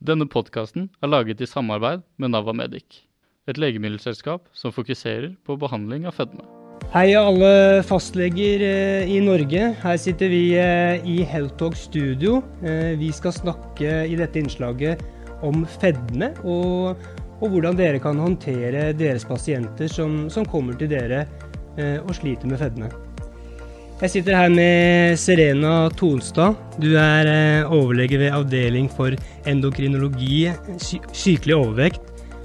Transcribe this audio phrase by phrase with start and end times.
[0.00, 3.02] Denne podkasten er laget i samarbeid med Navamedic,
[3.44, 6.46] et legemiddelselskap som fokuserer på behandling av fedme.
[6.94, 9.66] Hei alle fastleger eh, i Norge.
[9.82, 12.38] Her sitter vi eh, i Heltog studio.
[12.64, 15.04] Eh, vi skal snakke i dette innslaget
[15.44, 16.96] om fedme, og,
[17.36, 21.26] og hvordan dere kan håndtere deres pasienter som, som kommer til dere
[21.80, 22.88] og sliter med fedme.
[24.00, 26.54] Jeg sitter her med Serena Tonstad.
[26.80, 29.12] Du er overlege ved avdeling for
[29.44, 30.46] endokrinologi,
[31.12, 32.00] sykelig overvekt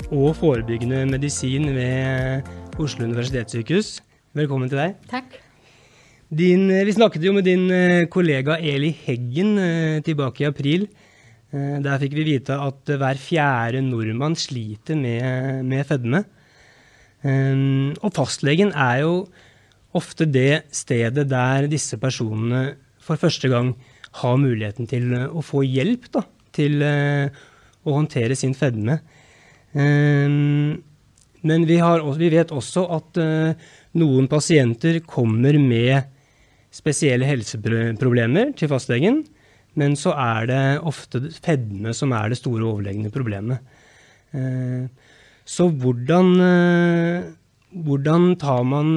[0.09, 2.43] og forebyggende medisin ved
[2.75, 4.01] Oslo universitetssykehus.
[4.35, 4.99] Velkommen til deg.
[5.07, 5.39] Takk.
[6.27, 7.71] Din, vi snakket jo med din
[8.11, 9.55] kollega Eli Heggen
[10.03, 10.89] tilbake i april.
[11.55, 16.25] Der fikk vi vite at hver fjerde nordmann sliter med, med fedme.
[18.03, 19.19] Og fastlegen er jo
[19.95, 23.73] ofte det stedet der disse personene for første gang
[24.21, 26.23] har muligheten til å få hjelp da,
[26.55, 28.99] til å håndtere sin fedme.
[31.45, 33.19] Men vi, har, vi vet også at
[33.99, 36.07] noen pasienter kommer med
[36.75, 39.21] spesielle helseproblemer til fastlegen,
[39.75, 43.59] men så er det ofte fedme som er det store overlegne problemet.
[45.45, 46.31] Så hvordan,
[47.85, 48.95] hvordan tar man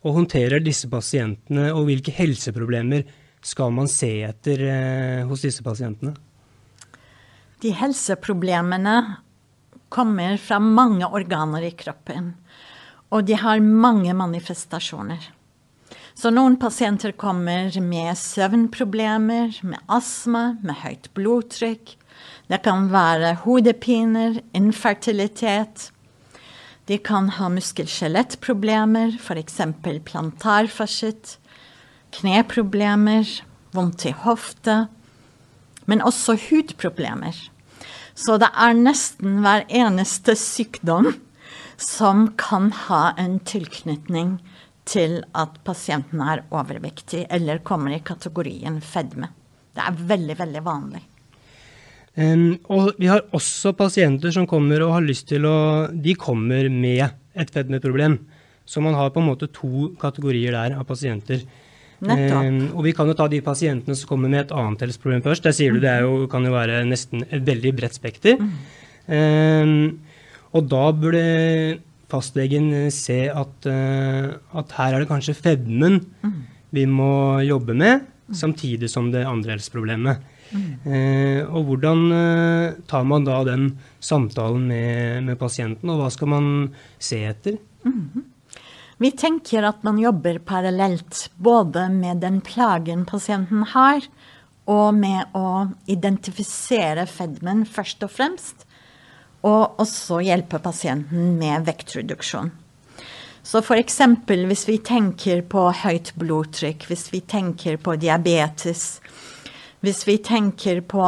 [0.00, 3.04] og håndterer disse pasientene, og hvilke helseproblemer
[3.44, 4.62] skal man se etter
[5.28, 6.14] hos disse pasientene?
[7.60, 8.96] De helseproblemene
[9.92, 12.32] kommer fra mange organer i kroppen.
[13.10, 15.20] Og de har mange manifestasjoner.
[16.14, 21.94] Så noen pasienter kommer med søvnproblemer, med astma, med høyt blodtrykk.
[22.50, 25.90] Det kan være hodepiner, infertilitet.
[26.90, 29.60] De kan ha muskel-skjelettproblemer, f.eks.
[30.04, 31.36] plantarfascitt,
[32.16, 33.28] kneproblemer,
[33.70, 34.88] vondt i hofte,
[35.86, 37.36] men også hudproblemer.
[38.18, 41.12] Så det er nesten hver eneste sykdom
[41.78, 44.40] som kan ha en tilknytning
[44.90, 49.30] til at pasienten er overvektig eller kommer i kategorien fedme.
[49.78, 51.06] Det er veldig, veldig vanlig.
[52.18, 56.66] Um, og vi har også pasienter som kommer og har lyst til å De kommer
[56.72, 57.06] med
[57.38, 58.18] et fedmeproblem.
[58.66, 61.44] Så man har på en måte to kategorier der av pasienter.
[62.00, 65.44] Um, og vi kan jo ta de pasientene som kommer med et annet helseproblem først.
[65.44, 68.40] Der sier du det jo, kan jo være nesten et veldig bredt spekter.
[68.40, 68.52] Mm.
[69.10, 71.24] Um, og da burde
[72.10, 76.40] fastlegen se at, uh, at her er det kanskje fedmen mm.
[76.74, 77.12] vi må
[77.46, 78.08] jobbe med.
[78.36, 80.24] Samtidig som det andre helseproblemet.
[80.50, 80.70] Mm.
[80.84, 83.70] Eh, og hvordan eh, tar man da den
[84.02, 86.48] samtalen med, med, pasienten, og hva skal man
[86.98, 87.60] se etter?
[87.86, 88.24] Mm.
[89.00, 94.04] Vi tenker at man jobber parallelt både med den plagen pasienten har,
[94.70, 98.66] og med å identifisere fedmen først og fremst
[99.46, 102.50] og også hjelpe pasienten med vektreduksjon.
[103.42, 104.00] Så f.eks.
[104.26, 109.00] hvis vi tenker på høyt blodtrykk, hvis vi tenker på diabetes,
[109.80, 111.04] hvis vi tenker på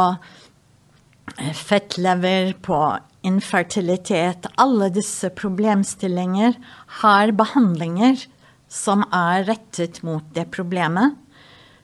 [1.36, 2.78] eh, fettlever, på
[3.22, 6.56] infertilitet Alle disse problemstillinger
[7.02, 8.24] har behandlinger
[8.72, 11.14] som er rettet mot det problemet.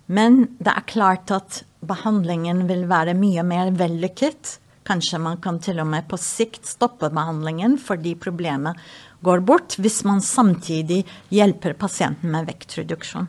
[0.06, 4.56] Men det er klart at behandlingen vil være mye mer vellykket
[4.88, 8.78] Kanskje man kan til og med på sikt stoppe behandlingen fordi problemet
[9.24, 11.02] går bort, hvis man samtidig
[11.34, 13.28] hjelper pasienten med vektreduksjon.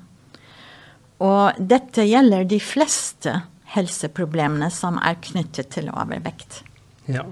[1.19, 3.33] Og dette gjelder de fleste
[3.73, 6.61] helseproblemene som er knyttet til overvekt.
[7.09, 7.25] Ja,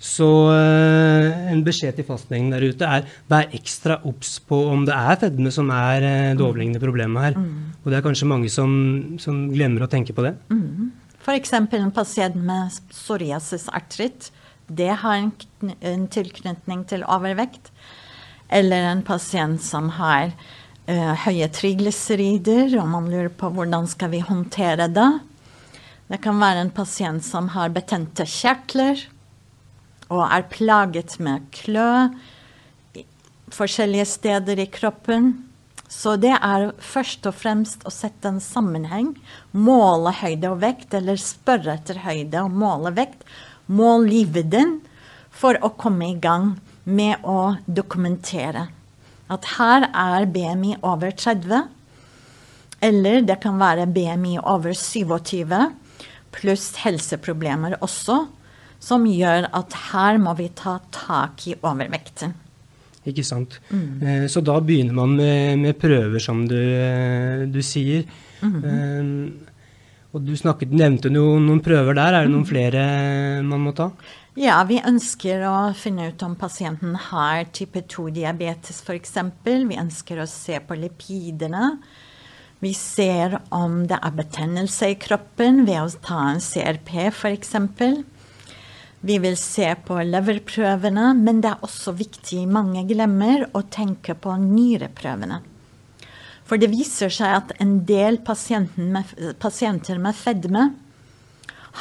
[0.00, 4.96] Så uh, en beskjed til fastlegen der ute er vær ekstra obs på om det
[4.96, 7.36] er fedme som er uh, det overliggende problemet her.
[7.36, 7.76] Mm.
[7.82, 8.72] Og det er kanskje mange som,
[9.20, 10.34] som glemmer å tenke på det.
[10.52, 10.90] Mm.
[11.20, 11.52] F.eks.
[11.52, 14.30] en pasient med psoriasisartritt.
[14.70, 15.32] Det har en,
[15.80, 17.72] en, tilknytning til overvekt.
[18.48, 24.22] Eller en pasient som har uh, høye triglycerider, og man lurer på hvordan skal vi
[24.26, 25.10] håndtere det.
[26.10, 29.06] Det kan være en pasient som har betente kjertler
[30.10, 32.08] og er plaget med klø
[33.54, 35.32] forskjellige steder i kroppen.
[35.90, 39.16] Så det er først og fremst å sette en sammenheng,
[39.50, 43.24] måle høyde og vekt, eller spørre etter høyde og måle vekt.
[43.70, 44.78] Mål live den
[45.30, 46.56] for å komme i gang
[46.90, 48.66] med å dokumentere
[49.30, 51.68] at her er BMI over 30,
[52.82, 55.54] eller det kan være BMI over 27,
[56.34, 58.24] pluss helseproblemer også,
[58.82, 62.34] som gjør at her må vi ta tak i overvekten.
[63.06, 63.58] Ikke sant.
[63.70, 64.26] Mm.
[64.28, 66.58] Så da begynner man med, med prøver, som du,
[67.48, 68.04] du sier.
[68.40, 69.30] Mm -hmm.
[70.10, 72.16] Og du snakket, nevnte noen, noen prøver der.
[72.18, 72.82] Er det noen flere
[73.46, 73.92] man må ta?
[74.38, 79.16] Ja, vi ønsker å finne ut om pasienten har type 2-diabetes f.eks.
[79.44, 81.76] Vi ønsker å se på lipidene.
[82.60, 87.54] Vi ser om det er betennelse i kroppen ved å ta en CRP f.eks.
[89.00, 94.34] Vi vil se på leverprøvene, men det er også viktig, mange glemmer, å tenke på
[94.42, 95.40] nyreprøvene.
[96.50, 98.16] For det viser seg at en del
[98.74, 100.64] med, pasienter med fedme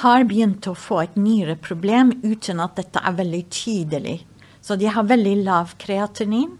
[0.04, 4.20] har begynt å få et nyreproblem uten at dette er veldig tydelig.
[4.62, 6.52] Så de har veldig lav kreatinin.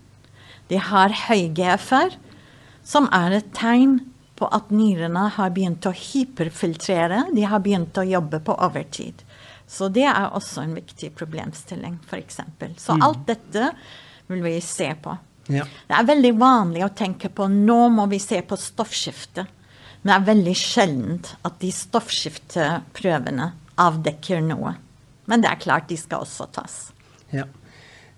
[0.74, 2.18] De har høy GFR,
[2.82, 4.00] som er et tegn
[4.42, 7.28] på at nyrene har begynt å hyperfiltrere.
[7.30, 9.22] De har begynt å jobbe på overtid.
[9.70, 12.42] Så det er også en viktig problemstilling, f.eks.
[12.82, 13.06] Så mm.
[13.06, 13.74] alt dette
[14.34, 15.14] vil vi se på.
[15.50, 15.66] Ja.
[15.90, 19.48] Det er veldig vanlig å tenke på nå må vi se på stoffskifte.
[20.02, 23.50] Men det er veldig sjeldent at de stoffskifteprøvene
[23.80, 24.76] avdekker noe.
[25.30, 26.78] Men det er klart de skal også tas.
[27.36, 27.46] Ja.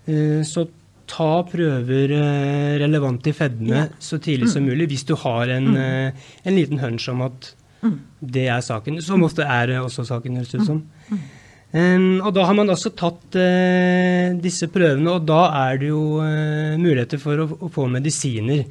[0.06, 0.68] Eh, så
[1.12, 3.88] ta prøver eh, relevant til fedme ja.
[4.00, 4.54] så tidlig mm.
[4.54, 5.82] som mulig hvis du har en, mm.
[5.82, 7.52] Eh, en liten hunch om at
[7.82, 7.98] mm.
[8.38, 9.02] det er saken.
[9.04, 10.84] Som ofte er også saken, høres det ut som.
[11.10, 11.22] Mm.
[11.72, 16.76] Og da har man også tatt uh, disse prøvene, og da er det jo uh,
[16.82, 18.66] muligheter for å, få medisiner.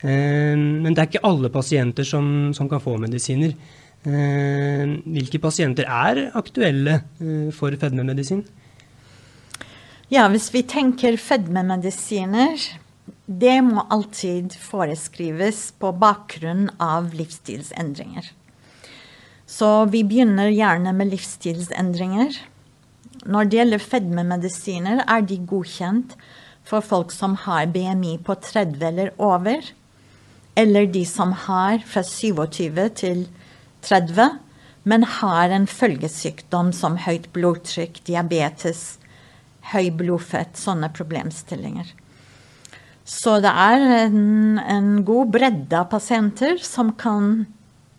[0.00, 3.50] Men det er ikke alle pasienter som, som kan få medisiner.
[4.00, 8.40] Hvilke pasienter er aktuelle uh, for fedmemedisin?
[10.08, 12.64] Ja, hvis vi tenker fedmemedisiner,
[13.28, 18.32] det må alltid foreskrives på bakgrunn av livsstilsendringer.
[19.50, 22.36] Så vi begynner gjerne med livsstilsendringer.
[23.26, 26.14] Når det gjelder fedmemedisiner, er de godkjent
[26.66, 29.64] for folk som har BMI på 30 eller over,
[30.54, 33.26] eller de som har fra 27 til
[33.86, 34.38] 30,
[34.88, 39.00] men har en følgesykdom som høyt blodtrykk, diabetes,
[39.74, 41.90] høy blodfett, sånne problemstillinger.
[43.04, 47.48] Så det er en, en god bredde av pasienter som kan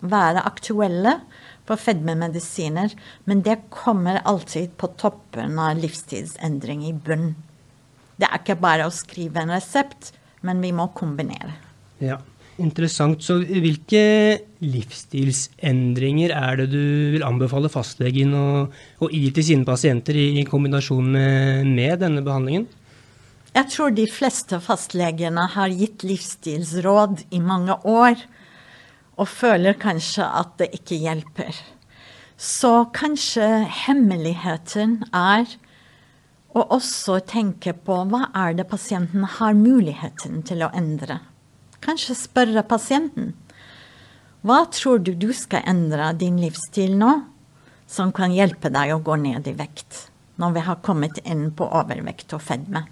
[0.02, 1.20] være aktuelle
[1.70, 2.94] for fedmemedisiner,
[3.30, 7.32] men det kommer alltid på toppen av livstidsendring i bunn.
[8.18, 10.12] Det er ikke bare å skrive en resept,
[10.46, 11.56] men vi må kombinere.
[12.02, 12.20] Ja,
[12.62, 13.24] Interessant.
[13.24, 14.02] Så hvilke
[14.62, 16.84] livsstilsendringer er det du
[17.16, 18.48] vil anbefale fastlegen å,
[19.02, 22.68] å gi til sine pasienter i, i kombinasjon med, med denne behandlingen?
[23.52, 28.20] Jeg tror de fleste fastlegene har gitt livsstilsråd i mange år
[29.20, 31.56] og føler kanskje at det ikke hjelper.
[32.42, 33.48] Så kanskje
[33.86, 35.46] hemmeligheten er
[36.52, 41.20] å også tenke på hva er det pasienten har muligheten til å endre.
[41.82, 43.34] Kanskje spørre pasienten.
[44.42, 47.14] Hva tror du du skal endre din livsstil nå,
[47.92, 50.08] som kan hjelpe deg å gå ned i vekt,
[50.42, 52.88] når vi har kommet inn på overvekt og fedme?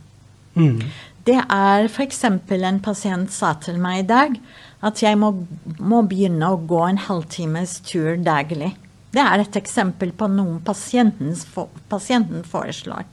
[0.53, 0.81] Mm.
[1.25, 2.23] Det er f.eks.
[2.25, 4.37] en pasient sa til meg i dag
[4.85, 5.33] at jeg må,
[5.79, 8.73] må begynne å gå en halvtimes tur daglig.
[9.11, 13.07] Det er et eksempel på noe pasienten foreslår.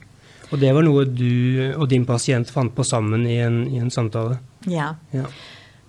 [0.52, 3.90] Og det var noe du og din pasient fant på sammen i en, i en
[3.90, 4.38] samtale?
[4.70, 4.92] Ja.
[5.10, 5.26] ja.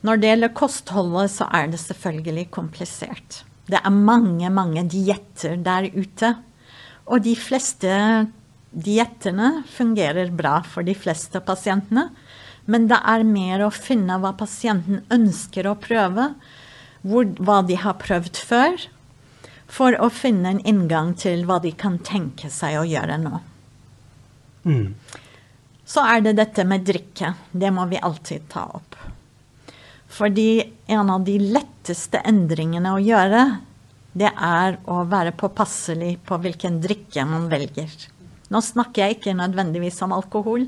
[0.08, 3.44] Når det gjelder kostholdet, så er det selvfølgelig komplisert.
[3.68, 6.34] Det er mange, mange dietter der ute.
[7.06, 7.92] Og de fleste
[8.72, 12.10] diettene fungerer bra for de fleste pasientene.
[12.68, 16.34] Men det er mer å finne hva pasienten ønsker å prøve,
[17.08, 18.88] hvor, hva de har prøvd før,
[19.68, 23.40] for å finne en inngang til hva de kan tenke seg å gjøre nå.
[24.68, 24.92] Mm.
[25.88, 27.34] Så er det dette med drikke.
[27.52, 28.98] Det må vi alltid ta opp.
[30.12, 33.44] Fordi en av de letteste endringene å gjøre,
[34.18, 37.92] det er å være påpasselig på hvilken drikke man velger.
[38.54, 40.68] Nå snakker jeg ikke nødvendigvis om alkohol,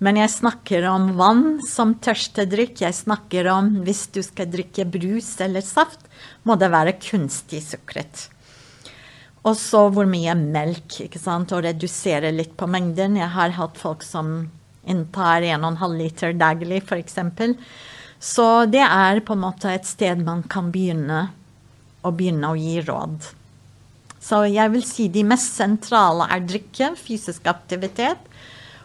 [0.00, 2.80] men jeg snakker om vann som tørstedrikk.
[2.86, 6.06] Jeg snakker om hvis du skal drikke brus eller saft,
[6.48, 8.28] må det være kunstig sukret.
[9.44, 13.16] Og så hvor mye melk, ikke sant, og redusere litt på mengden.
[13.20, 14.48] Jeg har hatt folk som
[14.88, 17.20] inntar 1,5 liter daglig, f.eks.
[18.20, 21.28] Så det er på en måte et sted man kan begynne
[22.04, 23.30] å begynne å gi råd.
[24.20, 28.20] Så jeg vil si de mest sentrale er drikke, fysisk aktivitet.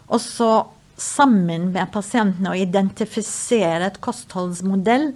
[0.08, 0.50] Og så
[0.96, 5.10] sammen med pasientene å identifisere et kostholdsmodell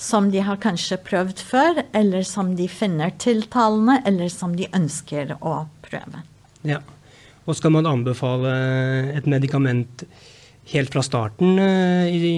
[0.00, 5.36] som de har kanskje prøvd før, eller som de finner tiltalende, eller som de ønsker
[5.38, 6.24] å prøve.
[6.66, 6.80] Ja.
[7.42, 8.50] Og skal man anbefale
[9.18, 10.04] et medikament
[10.70, 12.34] helt fra starten eh, i,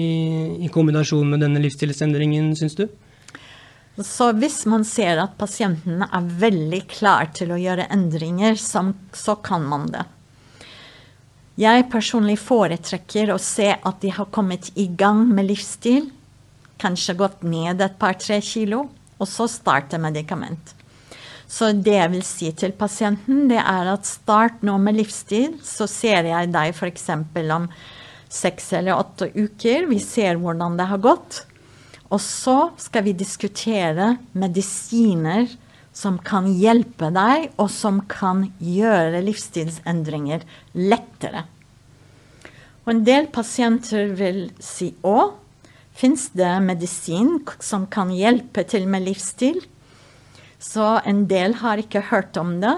[0.65, 2.87] i kombinasjon med denne livsstilsendringen, syns du?
[3.95, 9.63] Så hvis man ser at pasienten er veldig klar til å gjøre endringer, så kan
[9.69, 10.03] man det.
[11.55, 16.09] Jeg personlig foretrekker å se at de har kommet i gang med livsstil,
[16.83, 20.73] kanskje gått ned et par-tre kilo, og så starte medikament.
[21.47, 25.87] Så det jeg vil si til pasienten, det er at start nå med livsstil, så
[25.87, 27.07] ser jeg deg f.eks.
[27.55, 27.69] om
[28.27, 29.85] seks eller åtte uker.
[29.87, 31.45] Vi ser hvordan det har gått.
[32.13, 35.49] Og så skal vi diskutere medisiner
[35.95, 40.43] som kan hjelpe deg, og som kan gjøre livsstilsendringer
[40.75, 41.45] lettere.
[42.85, 45.31] Og en del pasienter vil si å,
[45.95, 49.61] fins det medisin som kan hjelpe til med livsstil?
[50.59, 52.75] Så en del har ikke hørt om det,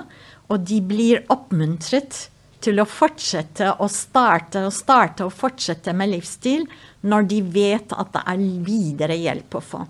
[0.48, 2.28] og de blir oppmuntret
[2.64, 6.66] til å fortsette å starte og starte og fortsette med livsstil
[7.08, 9.84] når de vet at det er videre hjelp å få.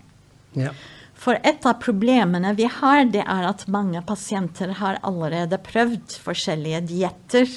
[0.57, 0.73] Ja.
[1.17, 6.83] For et av problemene vi har, det er at mange pasienter har allerede prøvd forskjellige
[6.91, 7.49] dietter,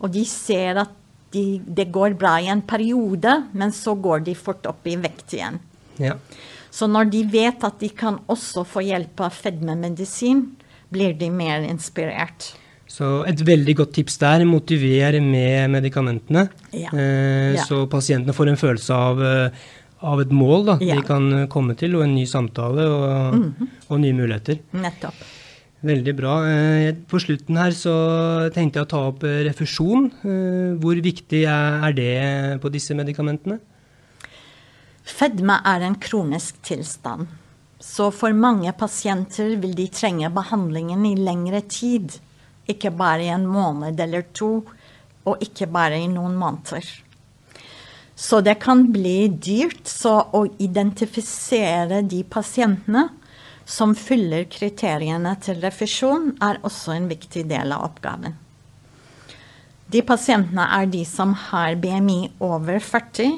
[0.00, 0.94] og de ser at
[1.34, 5.34] de, det går bra i en periode, men så går de fort opp i vekt
[5.36, 5.58] igjen.
[6.00, 6.16] Ja.
[6.72, 10.46] Så når de vet at de kan også få hjelp av fedmemedisin,
[10.92, 12.54] blir de mer inspirert.
[12.96, 16.46] Så et veldig godt tips der, motiver med medikamentene.
[16.72, 16.88] Ja.
[16.96, 17.64] Eh, Ja.
[17.68, 19.50] Så pasientene får en følelse av, eh,
[20.02, 20.94] av et mål da, Ja.
[20.96, 23.68] de kan eh, komme til, og en ny samtale og, Mhm.
[23.90, 24.58] og nye muligheter.
[24.72, 25.14] Nettopp.
[25.84, 26.34] Veldig bra.
[26.48, 30.06] Eh, På slutten her så tenkte jeg å ta opp refusjon.
[30.24, 33.60] Eh, Hvor viktig er det på disse medikamentene?
[35.04, 37.26] Fedme er en kronisk tilstand.
[37.78, 42.18] Så for mange pasienter vil de trenge behandlingen i lengre tid.
[42.70, 44.64] Ikke bare i en måned eller to,
[45.26, 46.86] og ikke bare i noen måneder.
[48.16, 49.84] Så det kan bli dyrt.
[49.88, 53.08] Så å identifisere de pasientene
[53.66, 58.36] som fyller kriteriene til refusjon, er også en viktig del av oppgaven.
[59.90, 63.36] De pasientene er de som har BMI over 40,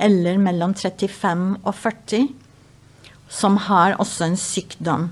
[0.00, 2.30] eller mellom 35 og 40,
[3.30, 5.10] som har også en sykdom,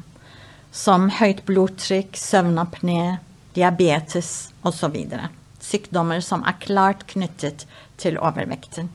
[0.74, 3.18] som høyt blodtrykk, søvnapné,
[3.58, 4.96] diabetes osv.
[5.58, 7.66] Sykdommer som er klart knyttet
[8.00, 8.92] til overvekten.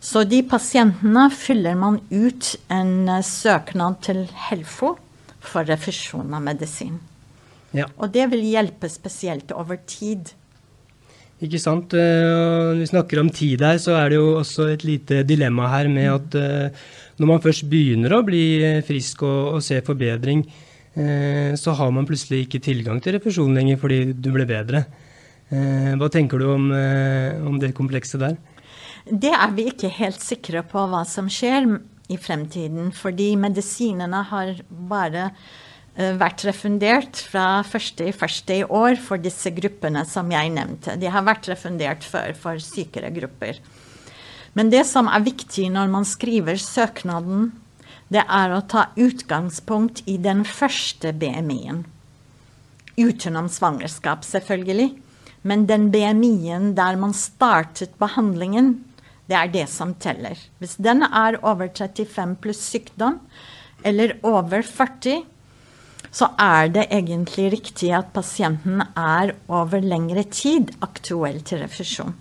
[0.00, 4.94] Så de pasientene fyller man ut en eh, søknad til Helfo
[5.44, 6.96] for refusjon av medisin.
[7.76, 7.86] Ja.
[8.00, 10.32] Og det vil hjelpe spesielt over tid.
[11.40, 11.92] Ikke sant?
[11.92, 15.68] Eh, Når vi snakker om tid her, så er det jo også et lite dilemma
[15.68, 16.82] her med at eh,
[17.20, 21.92] når man først begynner å bli eh, frisk og, og se forbedring, eh, så har
[21.94, 24.80] man plutselig ikke tilgang til refusjon lenger fordi du ble bedre.
[25.50, 28.36] Eh, Hva tenker du om, eh, om det komplekset der?
[29.10, 31.66] Det er vi ikke helt sikre på hva som skjer
[32.10, 35.32] i fremtiden, fordi medisinene har bare
[35.96, 40.94] eh, vært refundert fra første i første i år for disse gruppene som jeg nevnte.
[41.00, 43.58] De har vært refundert før for sykere grupper.
[44.54, 47.50] Men det som er viktig når man skriver søknaden,
[48.10, 51.84] det er å ta utgangspunkt i den første BMI-en.
[52.98, 54.90] Utenom svangerskap, selvfølgelig.
[55.46, 58.80] Men den BMI-en der man startet behandlingen,
[59.30, 60.38] det er det som teller.
[60.58, 63.20] Hvis den er over 35 pluss sykdom,
[63.86, 65.22] eller over 40,
[66.10, 72.16] så er det egentlig riktig at pasienten er over lengre tid aktuell til refusjon.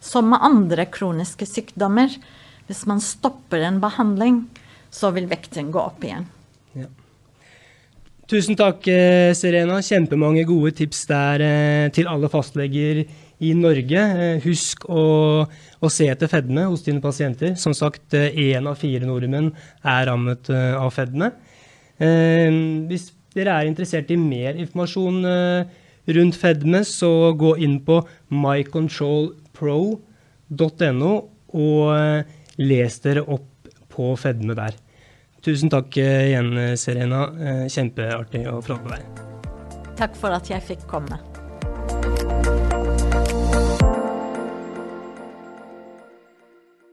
[0.00, 2.14] Som med andre kroniske sykdommer,
[2.66, 4.46] hvis man stopper en behandling,
[4.96, 6.24] så vil vekten gå opp igjen.
[8.26, 9.76] Tusen takk, eh, Serena.
[9.78, 13.06] Kjempemange gode tips der eh, til alle fastleger
[13.38, 14.02] i Norge.
[14.02, 17.54] Eh, Husk å, å se etter fedme hos dine pasienter.
[17.54, 19.52] Som sagt, én av fire nordmenn
[19.84, 21.30] er rammet av fedme.
[21.96, 25.24] Hvis dere er interessert i mer informasjon
[26.18, 31.12] rundt fedme, så gå inn på mycontrolpro.no
[31.56, 31.80] og
[32.58, 34.74] les dere opp på fedme der.
[35.46, 37.20] Tusen takk eh, igjen, Serena.
[37.38, 39.92] Eh, Kjempeartig å prate med deg.
[39.96, 41.20] Takk for at jeg fikk komme.